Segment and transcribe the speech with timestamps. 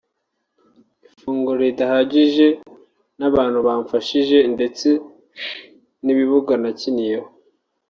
[1.15, 2.47] ifunguro ridahagije
[3.19, 4.87] n’abantu bamfashije ndetse
[6.05, 7.27] n’ibibuga nakiniyeho